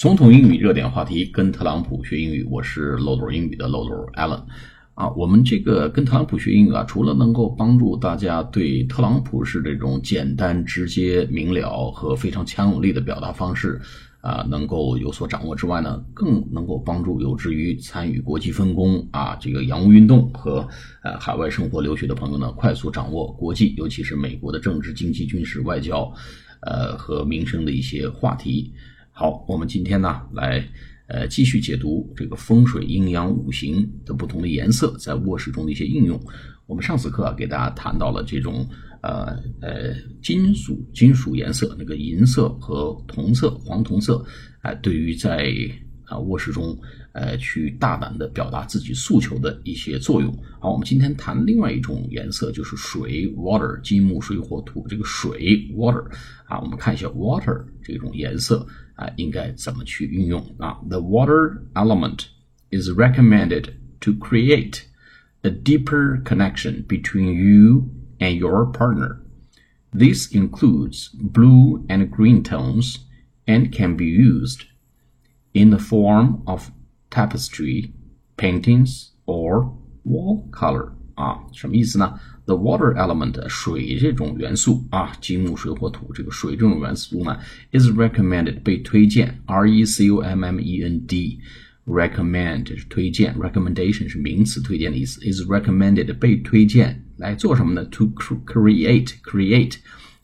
[0.00, 4.44] 总统英语热点话题，跟特朗普学英语，我是漏斗英语的漏斗 Allen
[4.94, 5.10] 啊。
[5.16, 13.80] 我们这个跟特朗普学英语啊，除了能够帮助大家对特朗普是这种简单、直接、明了和非常强有力的表达方式
[14.20, 20.64] 啊，能够有所掌握之外呢，更能够帮助有志于参与国际分工啊，这个洋务运动和
[21.02, 26.08] 呃海外生活留学的朋友呢，快速掌握国际，尤其是美国的政治、经济、军事、外交，
[26.60, 28.72] 呃和民生的一些话题。
[29.18, 30.64] 好，我们今天呢来
[31.08, 36.16] 呃继续解读这个风水阴阳五行的不同的颜色在卧室中的一些应用。
[36.66, 38.64] 我们上次课啊给大家谈到了这种
[39.02, 44.24] 呃呃金属金属颜色，那个银色和铜色黄铜色，
[44.62, 45.52] 哎，对于在
[46.07, 46.77] 啊卧室中
[47.13, 50.31] 呃去大胆的表达自己诉求的一些作用。
[50.59, 56.05] 好，我们今天谈另外一种颜色，就是水 water 金木水火土这个水 water
[56.45, 58.65] 啊，我们看一下 water 这种颜色。
[58.95, 60.77] 啊，应该怎么去运用啊？
[60.87, 62.27] The water element
[62.69, 63.69] is recommended
[64.01, 64.83] to create
[65.41, 69.17] a deeper connection between you and your partner.
[69.91, 72.97] This includes blue and green tones
[73.47, 74.67] and can be used
[75.57, 76.69] in the form of
[77.09, 77.91] tapestry,
[78.37, 80.91] paintings, or wall color.
[81.15, 82.19] 啊，什么意思呢？
[82.45, 87.37] The water element，水这种元素啊，金木水火土，这个水这种元素呢，
[87.71, 97.85] is recommended 被推荐，R E C O M M E N D，recommend 是推荐，recommendation 是名词推荐的意思，is recommended 被推荐来做什么呢？
[97.85, 99.75] To create create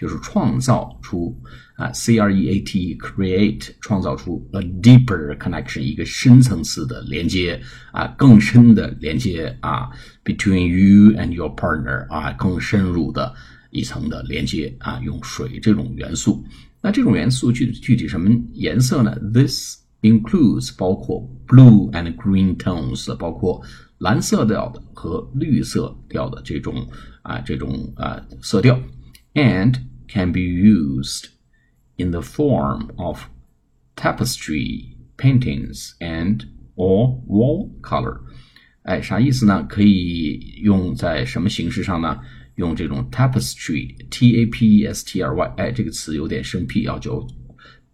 [0.00, 1.38] 就是创造出。
[1.76, 7.58] 啊，C R E A T create 创造出 a deeper connection 一个深层次的连接
[7.90, 9.88] 啊，更深的连接啊
[10.22, 13.34] ，between you and your partner 啊，更深入的
[13.70, 16.44] 一层的连接啊，用水这种元素。
[16.82, 23.62] 那这种元素具具体什么颜色呢？This includes 包括 blue and green tones，包括
[23.96, 26.86] 蓝色调的和绿色调的这种
[27.22, 28.78] 啊这种啊色调
[29.32, 29.76] ，and
[30.12, 31.28] can be used
[31.96, 33.28] in the form of
[33.94, 38.20] tapestry, paintings, and or wall color。
[38.82, 39.62] 哎，啥意思呢？
[39.68, 42.18] 可以用在什么形式上呢？
[42.56, 47.26] 用这种 tapestry，t a p e s t r y，哎，这个词有点生僻啊，就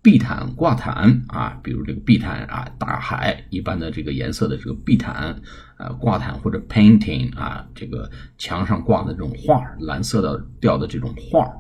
[0.01, 5.41] 壁毯、挂毯啊，比如这个壁毯啊，大海一般的这个颜色的这个壁毯，
[5.77, 11.53] 啊，挂毯或者 painting 啊，这个墙上挂的这种画，蓝色的调的这种画。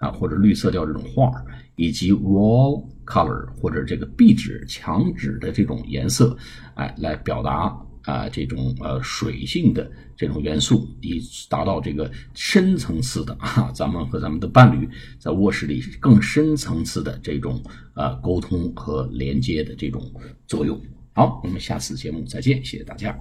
[0.00, 1.30] 啊，或者绿色调这种画，
[1.76, 6.34] 以及 wall color 或者这个壁纸、墙纸的这种颜色，
[6.74, 17.62] 哎，来表达啊这种呃水性的这种元素，以达到这个深层次的啊，咱们和咱们的伴侣在卧室里更深层次的这种
[17.94, 20.02] 呃沟通和连接的这种
[20.46, 20.80] 作用。
[21.12, 23.18] 好，我们下次节目再见，谢谢大家。